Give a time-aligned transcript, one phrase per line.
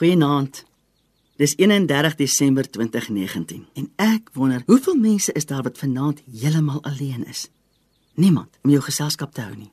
[0.00, 0.64] Goeienaand.
[1.36, 7.26] Dis 31 Desember 2019 en ek wonder hoeveel mense is daar wat vanaand heeltemal alleen
[7.28, 7.42] is.
[8.16, 9.68] Niemand om jou geselskap te hou nie.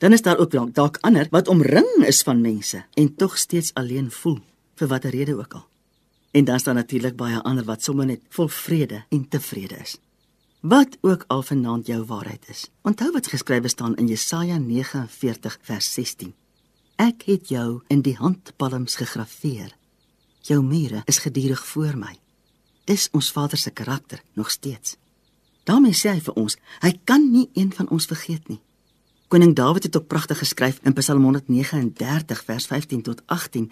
[0.00, 3.74] Dan is daar ook wel dalk ander wat omring is van mense en tog steeds
[3.74, 4.38] alleen voel
[4.80, 5.66] vir watter rede ook al.
[6.30, 9.98] En dan is daar natuurlik baie ander wat sommer net vol vrede en tevrede is.
[10.60, 12.70] Wat ook al vanaand jou waarheid is.
[12.80, 16.32] Onthou wat geskrywe staan in Jesaja 49 vers 16.
[17.00, 19.70] Ek het jou in die handpalms gegraveer.
[20.44, 22.10] Jou mure is gedurig voor my.
[22.84, 24.96] Dis ons Vader se karakter nog steeds.
[25.64, 28.60] daarmee sê hy vir ons, hy kan nie een van ons vergeet nie.
[29.28, 33.70] Koning Dawid het ook pragtig geskryf in Psalm 139 vers 15 tot 18.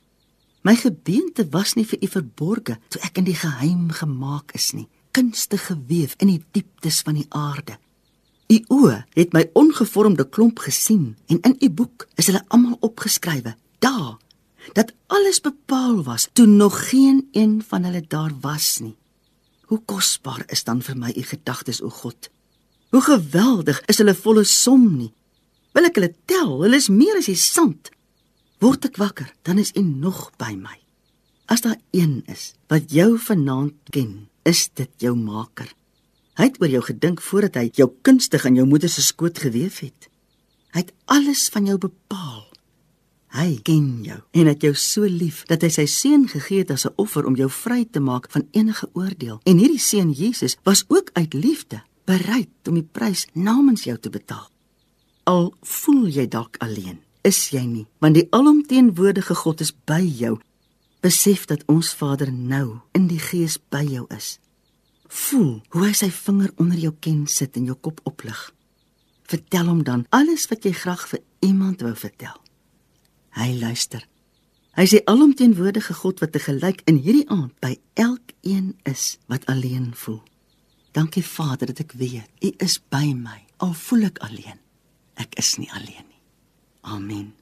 [0.63, 4.89] My gebeente was nie vir u verborge toe ek in die geheim gemaak is nie,
[5.11, 7.79] kunstig gewewe in die dieptes van die aarde.
[8.49, 13.53] U oë het my ongevormde klomp gesien en in u boek is hulle almal opgeskrywe.
[13.85, 14.17] Daar
[14.73, 18.97] dat alles bepaal was toe nog geen een van hulle daar was nie.
[19.69, 22.31] Hoe kosbaar is dan vir my u gedagtes o God.
[22.91, 25.13] Hoe geweldig is hulle volle som nie.
[25.77, 26.55] Wil ek hulle tel?
[26.63, 27.93] Hulle is meer as die sand.
[28.65, 30.79] Word ek wakker, dan is u nog by my.
[31.53, 35.69] As daar een is wat jou vanaand ken, is dit jou Maker.
[36.39, 39.75] Hy het oor jou gedink voordat hy jou kunstig in jou moeder se skoot gewewe
[39.81, 40.07] het.
[40.71, 42.45] Hy het alles van jou bepaal.
[43.35, 46.87] Hy ken jou en het jou so lief dat hy sy seun gegee het as
[46.87, 49.41] 'n offer om jou vry te maak van enige oordeel.
[49.45, 54.11] En hierdie seun Jesus was ook uit liefde bereid om die prys namens jou te
[54.11, 54.51] betaal.
[55.25, 60.39] Al voel jy dalk alleen, is jy nie, want die alomteenwoordige God is by jou.
[61.01, 64.39] Besef dat ons Vader nou in die Gees by jou is.
[65.09, 68.39] Voel hoe hy sy vinger onder jou ken sit en jou kop oplig.
[69.29, 72.37] Vertel hom dan alles wat jy graag vir iemand wou vertel.
[73.37, 74.05] Hy luister.
[74.79, 79.91] Hy sê alomteenwoordige God wat te gelyk in hierdie aand by elkeen is wat alleen
[79.97, 80.21] voel.
[80.95, 84.61] Dankie Vader dat ek weet U is by my al voel ek alleen.
[85.19, 86.23] Ek is nie alleen nie.
[86.87, 87.38] Amen.